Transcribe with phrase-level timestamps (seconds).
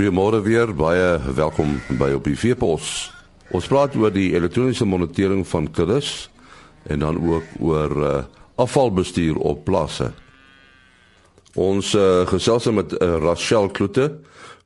[0.00, 3.10] Goeiemôre weer, baie welkom by op die Veepos.
[3.52, 6.30] Ons praat oor die elektroniese monitering van kuddes
[6.88, 8.12] en dan ook oor uh,
[8.56, 10.06] afvalbestuur op plase.
[11.52, 14.06] Ons uh, gesels met uh, Rachel Kloete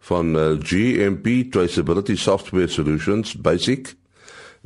[0.07, 3.91] van uh, GMP Traceability Software Solutions Basic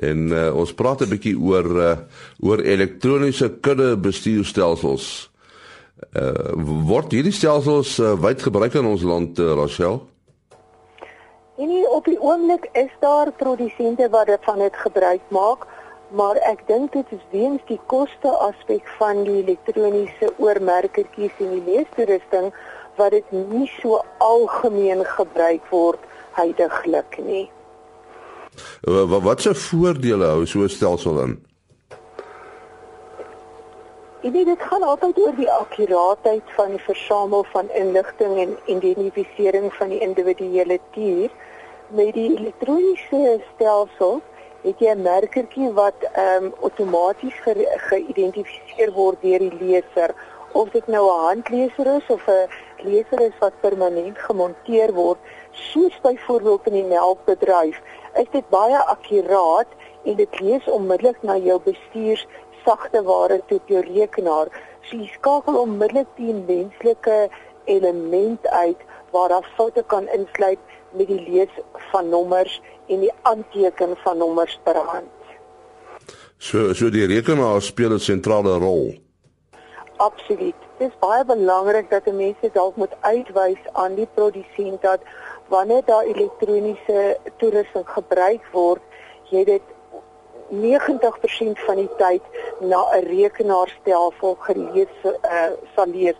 [0.04, 1.96] en uh, ons praat 'n bietjie oor uh,
[2.44, 5.30] oor elektroniese kudde bestuurstelsels.
[6.12, 6.52] Uh,
[6.84, 10.04] word hierdie stelsels uh, wyd gebruik in ons land uh, Rachel?
[11.58, 15.64] En nie op die oomblik is daar produsente wat dit van dit gebruik maak,
[16.14, 21.64] maar ek dink dit is weens die koste aspek van die elektroniese oormerkertjies en die
[21.66, 22.52] leestoerusting
[23.00, 26.06] wat dit nie so algemeen gebruik word
[26.38, 27.48] heidaglik nie.
[28.86, 31.34] Wat wat se voordele hou so 'n stelsel in?
[34.22, 39.74] Ek weet dit gaan altyd oor die akkuraatheid van die versamel van inligting en identifisering
[39.74, 41.30] van die individuele dier
[41.88, 44.20] met die elektroniese stelsel
[44.62, 47.36] het jy 'n merkertjie wat ehm um, outomaties
[47.90, 50.14] geïdentifiseer word deur die leser.
[50.52, 52.48] Of dit nou 'n handleser is of 'n
[52.84, 55.18] leser is wat permanent gemonteer word
[55.52, 57.80] soos byvoorbeeld in die melkbedryf
[58.14, 59.70] is dit baie akkuraat
[60.04, 62.26] en dit lees onmiddellik na jou bestuurs
[62.64, 64.48] sagte ware toe op jou rekenaar.
[64.82, 67.28] So jy skakel onmiddellik die menslike
[67.64, 70.58] element uit waar daar foute kan insluit
[70.92, 71.54] met die lees
[71.90, 75.10] van nommers en die aanteken van nommers per hand.
[76.38, 78.94] So so die rekenaar speel 'n sentrale rol.
[79.96, 80.54] Absoluut.
[80.78, 85.00] Dit is baie belangrik dat mense dalk moet uitwys aan die produsent dat
[85.48, 88.82] wanneer daar elektroniese toerusting gebruik word,
[89.30, 89.62] jy dit
[90.48, 92.22] 90% van die tyd
[92.60, 96.16] na 'n rekenaarstelsel gelees uh, sal lees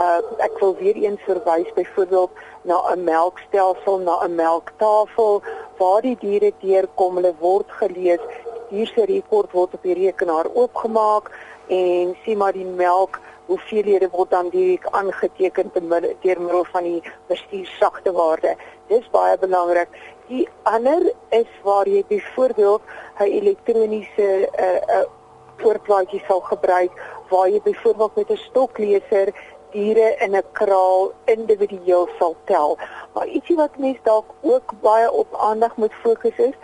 [0.00, 2.30] uh, ek wil weer eens verwys byvoorbeeld
[2.62, 5.42] na 'n melkstelsel, na 'n melktafel
[5.78, 8.20] waar die diere deurkom, hulle word gelees,
[8.68, 11.30] hier se rekord word op die rekenaar oopgemaak
[11.66, 18.12] en sien maar die melk hoeveelhede word dan direk aangeteken deur middel van die bestuursagte
[18.12, 18.54] waarde.
[18.86, 19.88] Dis baie belangrik.
[20.28, 22.82] Die ander is waar jy byvoorbeeld
[23.18, 25.08] 'n elektroniese 'n uh, uh,
[25.56, 26.92] voorplaatjie sal gebruik
[27.30, 29.28] waar jy byvoorbeeld met 'n stokleser
[29.72, 32.78] diere in 'n kraal individueel sal tel.
[33.14, 36.54] Maar ietsie wat mense dalk ook baie op aandag moet fokus is,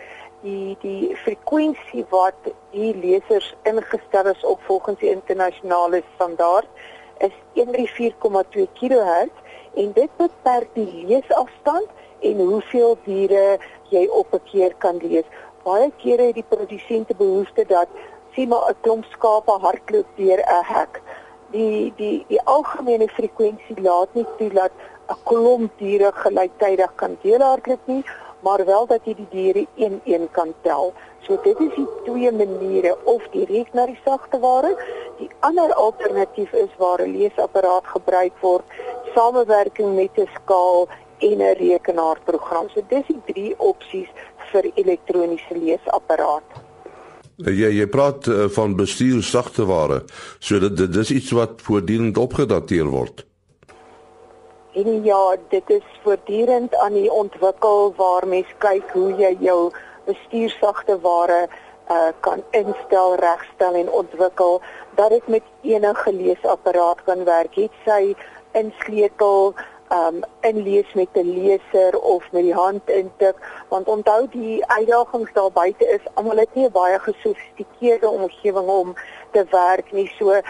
[0.41, 6.69] die die frekwensie wat die lesers ingestel is op volgens die internasionale standaard
[7.19, 9.33] is 134,2 kHz
[9.75, 11.89] en dit beperk die leesafstand
[12.21, 13.59] en hoeveel diere
[13.91, 15.29] jy op 'n keer kan lees.
[15.65, 17.89] Baie kere het die produsente behoefte dat
[18.35, 21.03] sien maar 'n klomp skape hardloop deur 'n hek
[21.51, 24.73] die die die algemene frekwensie laat nie toe dat
[25.09, 28.05] 'n klomp diere gelyktydig kan deelhardloop nie,
[28.41, 30.93] maar wel dat jy die diere een-een kan tel.
[31.27, 34.77] So dit is die twee maniere of direk na die sagte ware.
[35.19, 38.65] Die ander alternatief is waar 'n leesapparaat gebruik word,
[39.15, 42.69] samewerking met 'n skaal en 'n rekenaarprogram.
[42.69, 44.09] So dis die drie opsies
[44.51, 46.66] vir elektroniese leesapparaat.
[47.37, 50.03] Jy jy praat uh, van bestuur sagte ware.
[50.41, 53.27] So dit dit is iets wat voortdurend opgedateer word.
[54.73, 59.71] En ja, dit is voortdurend aan die ontwikkel waar mens kyk hoe jy jou
[60.09, 61.49] bestuur sagte ware
[61.91, 64.61] uh, kan instel, regstel en ontwikkel
[64.97, 67.55] dat dit met enige leesapparaat kan werk.
[67.55, 68.15] Het sy
[68.57, 69.53] insleutel
[69.91, 73.37] um inlees met 'n leser of met die hand intik
[73.69, 78.95] want onthou die uitdagings daar buite is almal het nie baie gesofistikeerde omgewing om
[79.33, 80.13] te werk nie.
[80.19, 80.41] So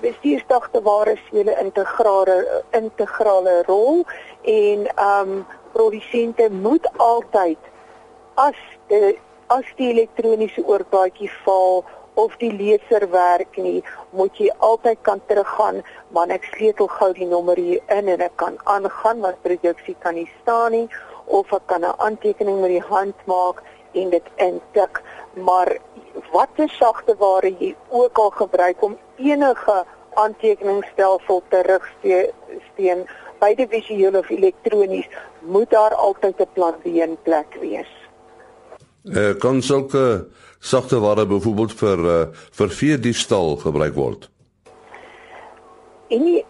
[0.00, 4.04] bestuursdagte ware speel 'n integrale integrale rol
[4.42, 7.58] en um produsente moet altyd
[8.34, 8.56] as
[8.88, 11.84] die as die elektroniese oorbaatjie val
[12.16, 13.82] of die leser werk nie,
[14.16, 15.82] moet jy altyd kan teruggaan,
[16.16, 20.16] man ek sleutel gou die nommer hier in en ek kan aangaan want produksie kan
[20.16, 20.86] nie staan nie
[21.26, 25.02] of ek kan 'n aantekening met die hand maak en dit intik.
[25.34, 25.76] Maar
[26.32, 29.84] watter sagte ware jy ook al gebruik om enige
[30.14, 32.32] aantekeningsstelsel terug te
[32.72, 33.06] steen,
[33.38, 35.08] beide visueel of elektronies,
[35.40, 37.95] moet daar altyd 'n plan B in plek wees.
[39.06, 40.26] Eh uh, kan sulke
[40.58, 44.30] sagte ware byvoorbeeld vir uh, vir vee diefstal gebruik word.
[46.08, 46.44] En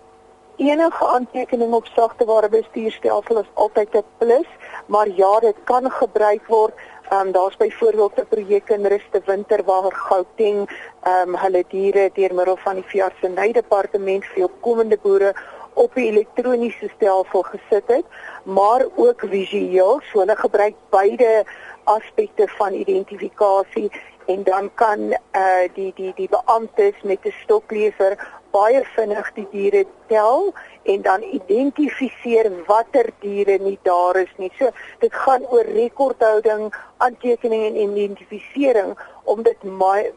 [0.56, 4.48] enige aantekening op sagte ware bestuurstelsel is altyd 'n plus,
[4.86, 6.74] maar ja, dit kan gebruik word.
[7.10, 10.68] Ehm um, daar's byvoorbeeld 'n projek in Ruste Winter waar Gauteng
[11.02, 15.34] ehm um, hulle diere deur middel van die veeartseny departement vir opkomende boere
[15.76, 18.04] op die elektroniese stelsel gesit het,
[18.44, 21.44] maar ook visueel, so hulle gebruik beide
[21.84, 23.90] aspekte van identifikasie
[24.26, 28.16] en dan kan uh die die die beamptes met 'n stokleser
[28.50, 30.54] baie vinnig die diere tel
[30.92, 34.52] en dan identifiseer watter diere nie daar is nie.
[34.58, 34.70] So
[35.02, 38.94] dit gaan oor rekordhouding, aantekening en identifisering
[39.24, 39.66] om dit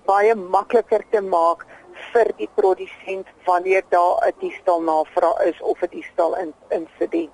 [0.05, 1.65] baie makliker te maak
[2.13, 7.29] vir die produsent wanneer daar 'n diefstal navraag is of 'n diefstal in insident.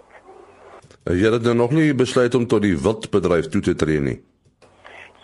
[1.04, 4.24] Jy het dan nog nie besluit om tot die wildbedryf toe te tree nie.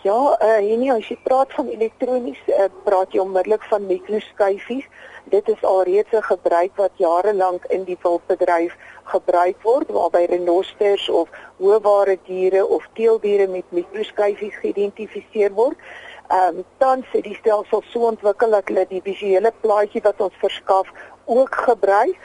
[0.02, 4.86] Ja, eh uh, nee, as jy praat van elektronies, uh, praat jy onmiddellik van mikroskyfies.
[5.30, 8.74] Dit is alreeds 'n gebruik wat jare lank in die wildbedryf
[9.04, 15.78] gebruik word waarby renosters of hoëware diere of teeldiere met mikroskyfies geïdentifiseer word.
[16.32, 20.38] Ehm um, dan sê die stelsel so ontwikkel dat hulle die visuele plaatjie wat ons
[20.40, 20.88] verskaf
[21.24, 22.16] ook gebruik.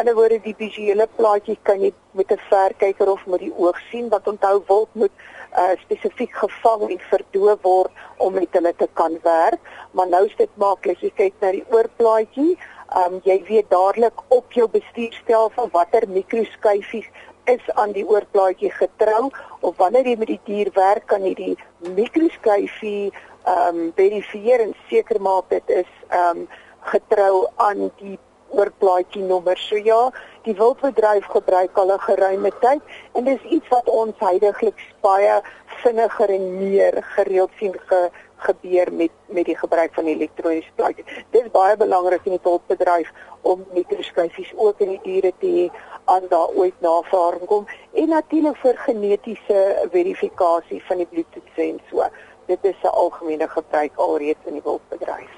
[0.00, 3.78] In 'n woorde die visuele plaatjie kan jy met 'n verkyker of met die oog
[3.90, 5.14] sien wat onthou wild moet
[5.56, 10.36] uh, spesifiek gevang en verdoof word om met hulle te kan werk, maar nou is
[10.36, 11.00] dit maklik.
[11.00, 12.58] Jy kyk na die oorplaatjie,
[13.00, 17.08] um, jy weet dadelik op jou bestuurstelsel watter mikroskyfies
[17.44, 19.30] is aan die oorplaatjie getrou
[19.60, 21.54] of wanneer jy met die dier werk kan jy die
[21.96, 23.12] mikroskyfie
[23.44, 26.46] ehm um, verifieer en seker maak dit is ehm um,
[26.84, 28.18] getrou aan die
[28.54, 29.58] oorplaatjie nommer.
[29.58, 30.10] So ja,
[30.46, 32.82] die wildbedryf gebruik al 'n geruime tyd
[33.12, 35.40] en dis iets wat ons heidaglik baie
[35.82, 38.10] vinniger en meer gereeld sien ge,
[38.44, 41.24] gebeur met met die gebruik van elektroniese plaatjies.
[41.30, 43.10] Dit is baie belangrik in die wildbedryf
[43.42, 45.66] om mikroskyfies ook in die diere te hê
[46.04, 49.60] aan daar ooit navorsing kom en natuurlik vir genetiese
[49.92, 52.08] verifikasie van die bloedtoets en so.
[52.46, 55.32] Dit is 'n algemene gebruik alreeds in die wildbedryf.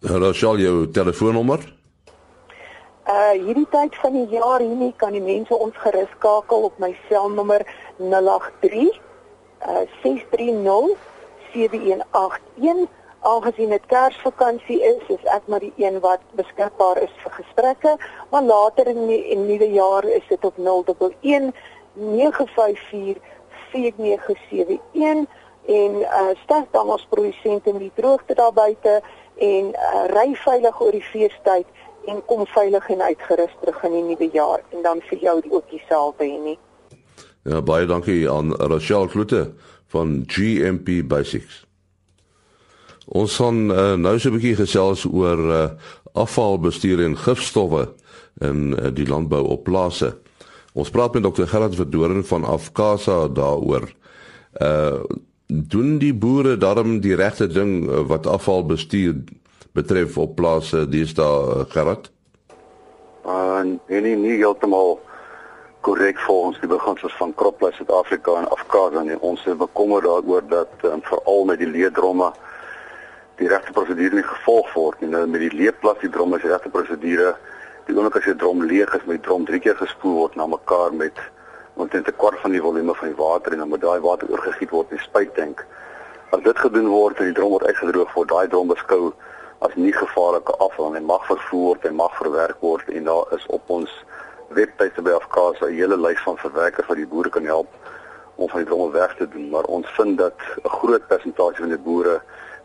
[0.00, 1.78] Hallo, sal jou telefoonnommer
[3.10, 6.90] Uh hierdie tyd van die jaar hierdie kan die mense ons gerus skakel op my
[7.08, 7.64] selnommer
[7.98, 9.00] 083
[9.66, 10.92] uh 630
[11.52, 12.88] 7181.
[13.20, 17.96] Aangesien dit Kersvakansie is, is ek maar die een wat beskikbaar is vir gesprekke,
[18.30, 21.52] maar later in die in nuwe jaar is dit op 011
[21.92, 23.20] 954
[23.72, 25.28] 4971
[25.66, 29.02] en uh sterk dan ons produsente met die droogte daar buite
[29.36, 31.66] en uh, ry veilig oor die feestyd
[32.06, 35.70] en kom veilig en uitgerus terug in die nuwe jaar en dan vir jou ook
[35.70, 36.58] dieselfde hê nie.
[37.44, 39.52] Ja baie dankie aan Rachel Kloete
[39.90, 41.64] van GMP Basics.
[43.10, 45.70] Ons gaan uh, nou so 'n bietjie gesels oor uh,
[46.14, 47.88] afvalbestuur en gifstowwe
[48.38, 50.14] in uh, die landbou op plase.
[50.72, 51.48] Ons praat met Dr.
[51.50, 53.90] Gerard Verdoren van Afkasa daaroor.
[54.60, 55.02] Uh
[55.50, 59.16] doen die boere darm die regte ding wat afvalbestuur
[59.74, 62.10] betref op plase dis daar uh, Gerard?
[63.26, 65.00] Uh nee nee nie heeltemal
[65.80, 69.16] korrek volgens die beginsels van Croplus Suid-Afrika en Afkasa nie.
[69.20, 72.32] Ons is bekommer daaroor dat um, veral met die leedromme
[73.40, 75.08] die regte prosedure nie gevolg word nie.
[75.14, 77.32] Nou met die leeplas die dromme is regte prosedure.
[77.88, 80.46] Die oomblik as jy drom leeg is, moet die drom drie keer gespoel word na
[80.46, 81.16] mekaar met
[81.80, 84.70] omtrent 'n kwart van die volume van die water en dan moet daai water oorgegiet
[84.70, 85.64] word in die spuittank.
[86.30, 89.12] As dit gedoen word en die drom word uitgedroog, word daai drom beskou
[89.60, 93.46] as nie gevaarlike afval en mag vervoer word en mag verwerk word en daar is
[93.46, 93.90] op ons
[94.50, 97.68] webtuiste by Afkaas 'n hele lys van verwerkers wat die boere kan help
[98.34, 99.48] om van die dromme weg te doen.
[99.50, 102.20] Maar ons vind dat 'n groot persentasie van die boere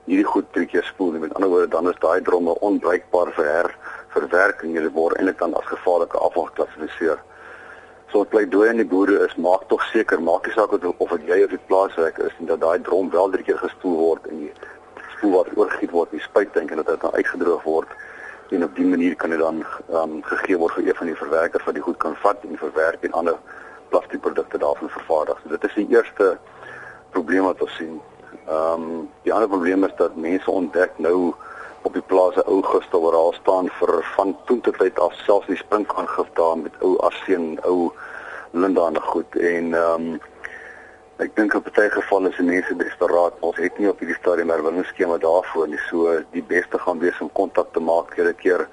[0.06, 1.12] hierdie goed drie keer spoel.
[1.12, 3.76] Met ander woorde dan is daai dromme onbruikbaar vir her
[4.08, 7.20] verwerking dit word eintlik dan as gevaarlike afval geklassifiseer.
[8.10, 11.28] So wat pleidooi aan die boere is maak tog seker maak nie saak of dit
[11.28, 14.38] jy of die plaaswerk is en dat daai drom wel drie keer gespoel word en
[14.38, 14.52] die
[15.18, 17.88] spoel wat oorgegiet word die spuittank en dat dit dan uitgedroog word
[18.50, 21.64] en op die manier kan dit dan um, gegee word vir een van die verwerkers
[21.66, 23.38] wat die goed kan vat en verwerk en ander
[23.90, 25.40] plastiekprodukte daarvan vervaardig.
[25.44, 26.38] So dit is die eerste
[27.10, 28.00] probleem wat ons sien.
[28.46, 31.34] Ehm um, die ander probleem is dat mense ontdek nou
[31.82, 35.48] op die plase ou gister waar daar staan vir van toe tot tyd af selfs
[35.48, 37.92] die sprinkaangif daar met ou arseen, ou
[38.52, 40.22] linda en goed en ehm um,
[41.24, 43.38] Ek dink op baie gevalle is mense desperaat.
[43.40, 45.80] Ons het nie op hierdie stadium herwinningsskema daarvoor nie.
[45.90, 48.68] So die beste gaan wees om kontak te maak 'n keer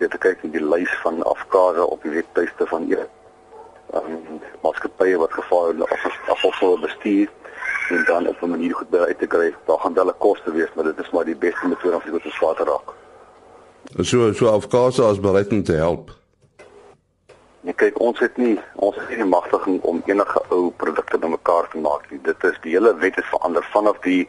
[0.00, 5.16] net te kyk in die lys van afkase op die webtuiste van ehm um, maatskappye
[5.18, 5.96] wat gevaarlike
[6.34, 7.28] afval bestuur
[7.90, 9.54] en dan op 'n manier goed by uit te kry.
[9.66, 12.22] Daar gaan wel 'n koste wees, maar dit is maar die beste metode om dit
[12.22, 12.88] te swaar te raak.
[14.00, 16.10] So so afkase as bereid om te help.
[17.60, 20.70] Nee, kyk, ons het nie ons het nie die magtiging om enige ou
[21.86, 22.20] produkte bymekaar te maak nie.
[22.22, 24.28] Dit is die hele wet is verander vanaf die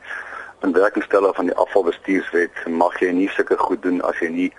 [0.66, 2.66] inwerkingstelle van die afvalbestuurswet.
[2.68, 4.52] Mag jy nie sulke goed doen as jy nie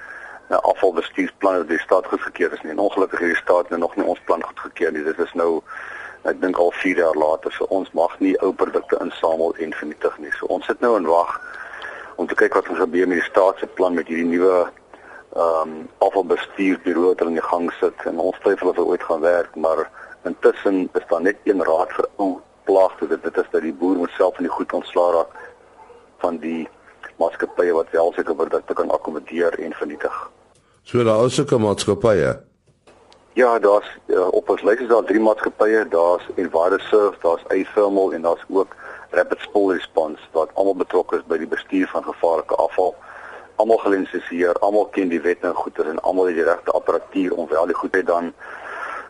[0.51, 2.73] 'n afvalbestuursplan wat die staat goedgekeur is nie.
[2.73, 5.05] En ongelukkig het die staat nou nog nie ons plan goedgekeur nie.
[5.05, 5.63] Dit is nou
[6.25, 10.19] ek dink al 4 jaar later so ons mag nie ou produkte insamel en vernietig
[10.19, 10.33] nie.
[10.33, 11.41] So ons sit nou en wag
[12.17, 14.71] om te kyk wat gaan gebeur met die staat se plan met hierdie nuwe
[15.37, 19.03] ehm um, afvalbestuurbureau wat hulle in die gang sit en ons twyfel of dit ooit
[19.03, 19.91] gaan werk, maar
[20.25, 23.97] intussen is daar net een raad vir ou plaagte dit dit is dat die boer
[23.97, 25.39] moet self van die goed ontslaa raak
[26.25, 26.69] van die
[27.19, 30.19] maatskappye wat wel seker produkte kan akkommodeer en vernietig.
[30.83, 32.37] So daar is sulke maatskappye
[33.39, 38.25] Ja, daar's uh, op ons lys is daar drie maatskappye, daar's Envirosurf, daar's iThermal en
[38.27, 38.75] daar's ook
[39.11, 42.97] Rapid Spill Response wat almal betrokke is by die bestuur van gevaarlike afval.
[43.63, 47.47] Almal gelisensieer, almal ken die wet en goeder en almal het die regte apparatuur om
[47.49, 48.33] wel die goedheid dan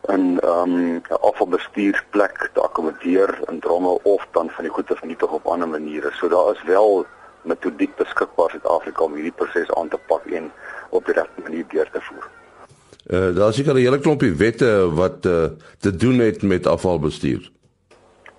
[0.07, 5.47] in ehm, um, afvalbestuursplek te akkommodeer in dromme of dan van die goeder vernietig op
[5.47, 6.11] ander maniere.
[6.13, 7.07] So daar is wel
[7.43, 10.51] metodiek beskikbaar in Suid-Afrika om hierdie proses aan te pak en
[10.91, 12.29] op die regte manier deur te voer.
[13.07, 15.45] Uh, daar is seker 'n hele klompie wette wat uh,
[15.79, 17.51] te doen het met afvalbestuur.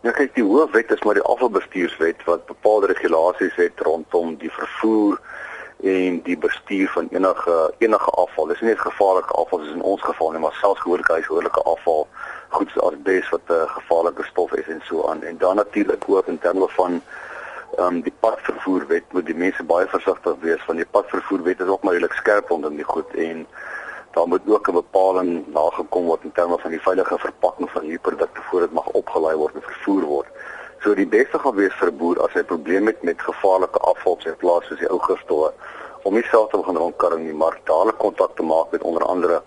[0.01, 5.20] Ja, kyk, die hoofwet is maar die afvalbestuurswet wat bepaalde regulasies het rondom die vervoer
[5.84, 8.46] en die bestuur van enige enige afval.
[8.46, 12.08] Dis nie net gevaarlike afval soos in ons geval nie, maar selfs gewone huishoudelike afval,
[12.50, 15.24] goed soos asbes wat 'n uh, gevaarlike stof is en so aan.
[15.24, 17.02] En dan natuurlik ook in terme van
[17.78, 21.84] ehm um, die padvervoerwet moet die mense baie versigtig wees want die padvervoerwet is ook
[21.84, 23.48] maar redelik skerp rondom die goed en
[24.12, 28.06] daar moet ook 'n bepaling nagekom word in terme van die veilige verpakking van hierdie
[28.08, 30.28] produkte voor dit mag opgelaai word en vervoer word.
[30.84, 33.80] So die beste gaan wees vir 'n boer as hy 'n probleem het met gevaarlike
[33.80, 35.54] afval op sy plaas soos die ou gifstowwe
[36.04, 39.42] om nie self te begin rondkarring nie, maar dadelik kontak te maak met onder andere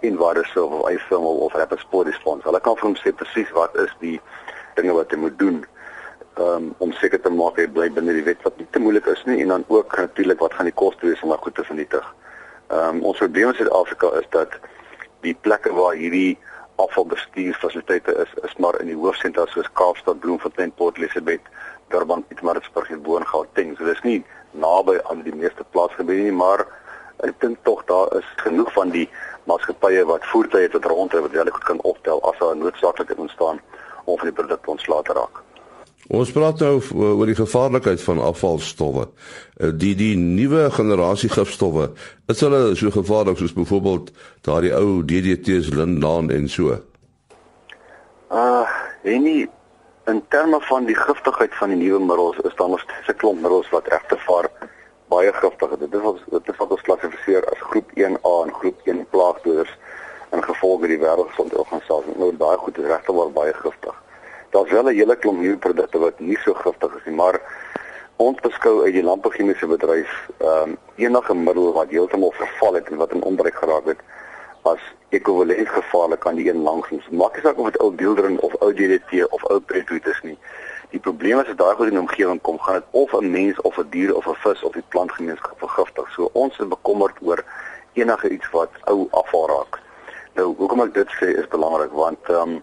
[0.00, 2.44] Envirosurf of iFilm of Rapid Sport Response.
[2.44, 4.20] Hulle kan vir hom sê presies wat is die
[4.74, 5.64] dinge wat hy moet doen
[6.38, 9.24] um, om seker te maak hy bly binne die wet wat nie te moeilik is
[9.24, 12.14] nie en dan ook natuurlik wat gaan die koste wees om dit goed te vernietig.
[12.70, 14.58] Ehm um, ons probleem in Suid-Afrika is dat
[15.24, 16.38] die plekke waar hierdie
[16.76, 21.40] afvalbestuurfasiliteite is, is maar in die hoofsentra soos Kaapstad, Bloemfontein, Port Elizabeth,
[21.88, 23.76] Durban, Pietermaritzburg en Boongauteng.
[23.76, 26.66] So dis nie naby aan die meeste plaatsgebiede nie, maar
[27.26, 29.06] ek dink tog daar is genoeg van die
[29.50, 33.60] maatskappye wat voertuie tot rondry wat hulle goed kan optel as daar 'n noodsaaklikheid ontstaan
[34.04, 35.42] om van die produkte ontslae te raak.
[36.12, 39.06] Ons praat nou oor die gevaarlikheid van afvalstowwe.
[39.56, 41.94] Eh, die die nuwe generasie gifstowwe,
[42.28, 44.10] is hulle so gevaarlik soos byvoorbeeld
[44.44, 46.76] daardie ou DDT's Lindan en so?
[48.28, 48.68] Ah, uh,
[49.02, 49.48] enige
[50.04, 53.70] in terme van die giftigheid van die nuwe middels is daar nog 'n klomp middels
[53.70, 54.50] wat regte vaar
[55.08, 55.78] baie giftig is.
[55.78, 59.78] Dit is wat dit is wat ons klassifiseer as groep 1A en groep 1 plaagdoders
[60.32, 62.12] in gevolg met die wêreldgesondheidsorganisasie.
[62.16, 64.02] Nou daai goed is regte waar baie giftig
[64.54, 67.40] daar's wel 'n hele klomp nuwe produkte wat nie so giftig is nie, maar
[68.16, 72.96] ons beskou uit die landbouchemiese bedryf ehm um, enige middel wat heeltemal verval het en
[72.96, 74.02] wat in onbruik geraak het
[74.62, 77.08] as ekwivalent gevaarlik aan die een langsens.
[77.10, 80.38] Maak nie saak of dit ou deeldering of ou DDT of ou pretweet is nie.
[80.90, 83.60] Die probleem is as daai goed in die omgewing kom, gaan dit of 'n mens
[83.60, 86.10] of 'n dier of 'n vis of die plantgemeenskap vergiftig.
[86.14, 87.44] So ons is bekommerd oor
[87.92, 89.80] enige iets wat ou afval raak.
[90.34, 92.62] Nou, hoekom ek dit sê is belangrik want ehm um,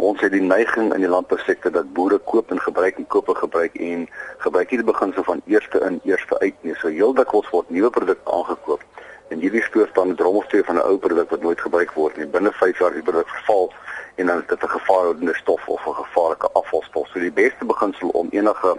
[0.00, 3.36] ons het die neiging in die landbousektor dat boere koop en gebruik en koop en
[3.36, 4.06] gebruik en
[4.44, 6.74] gebruik nie die beginsel van eerste in eerste uit nie.
[6.80, 8.84] So heel dikwels word nuwe produkte aangekoop
[9.28, 12.26] en hierdie stoor staan 'n drommelsteek van 'n ou produk wat nooit gebruik word nie.
[12.26, 13.72] Binne 5 jaar die produk verval
[14.16, 17.08] en dan is dit 'n gevaarlike stof of 'n gevaarlike afvalstof.
[17.08, 18.76] So die beste beginsel om enige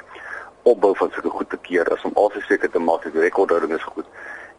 [0.63, 3.73] opbou van sulke goed te keer is om altyd seker te maak dat die rekordhouding
[3.73, 4.05] is goed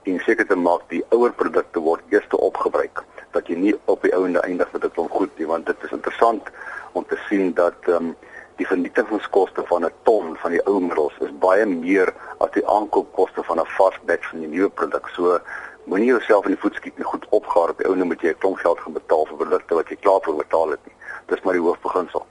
[0.02, 4.14] en seker te maak die ouer produkte word eers opgebruik dat jy nie op die
[4.14, 6.50] ouende eindig met dit goed nie want dit is interessant
[6.92, 8.14] om te sien dat ehm um,
[8.56, 13.42] die vernietigingskoste van 'n ton van die ou middels is baie meer as die aankoopkoste
[13.42, 15.08] van 'n vars batch van die nuwe produk.
[15.08, 15.40] So
[15.84, 18.38] moenie jouself in die voet skiet nie goed opgaar op die ouende moet jy 'n
[18.38, 20.94] klomp geld gaan betaal vir produkte wat jy klaar voor betaal het nie.
[21.26, 22.26] Dis maar die hoofbeginsel.